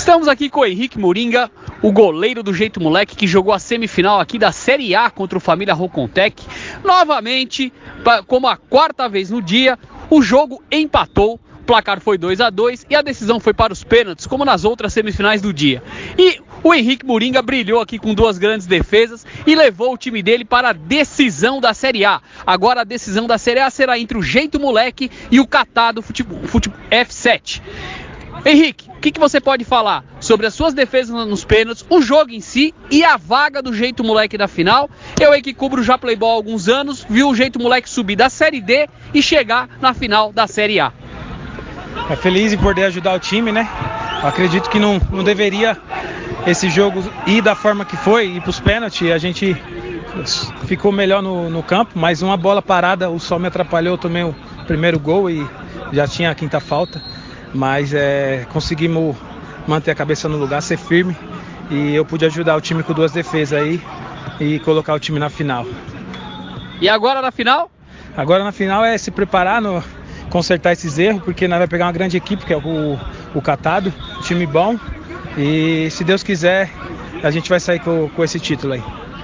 [0.00, 1.50] Estamos aqui com o Henrique Moringa,
[1.82, 5.40] o goleiro do Jeito Moleque, que jogou a semifinal aqui da Série A contra o
[5.40, 6.42] Família Rocontec.
[6.82, 7.70] Novamente,
[8.26, 9.78] como a quarta vez no dia,
[10.08, 11.34] o jogo empatou.
[11.34, 14.64] O placar foi 2 a 2 e a decisão foi para os pênaltis, como nas
[14.64, 15.82] outras semifinais do dia.
[16.18, 20.46] E o Henrique Moringa brilhou aqui com duas grandes defesas e levou o time dele
[20.46, 22.22] para a decisão da Série A.
[22.46, 26.42] Agora a decisão da Série A será entre o Jeito Moleque e o Catado Futebol,
[26.44, 27.60] Futebol F7.
[28.44, 32.30] Henrique, o que, que, você pode falar sobre as suas defesas nos pênaltis, o jogo
[32.30, 34.88] em si e a vaga do jeito moleque da final?
[35.20, 38.30] Eu aí que cubro já Playboy há alguns anos, vi o jeito moleque subir da
[38.30, 40.92] Série D e chegar na final da Série A.
[42.08, 43.68] É feliz em poder ajudar o time, né?
[44.22, 45.76] Acredito que não, não deveria
[46.46, 49.10] esse jogo ir da forma que foi, ir para os pênaltis.
[49.10, 49.56] A gente
[50.64, 54.34] ficou melhor no, no campo, mas uma bola parada, o sol me atrapalhou, também o
[54.66, 55.46] primeiro gol e
[55.92, 57.02] já tinha a quinta falta
[57.54, 59.16] mas é, conseguimos
[59.66, 61.16] manter a cabeça no lugar, ser firme
[61.70, 63.80] e eu pude ajudar o time com duas defesas aí
[64.40, 65.66] e colocar o time na final.
[66.80, 67.70] E agora na final?
[68.16, 69.82] Agora na final é se preparar, no,
[70.30, 72.98] consertar esses erros, porque nós vamos pegar uma grande equipe, que é o,
[73.34, 74.78] o Catado, time bom.
[75.38, 76.70] E se Deus quiser,
[77.22, 78.82] a gente vai sair com, com esse título aí.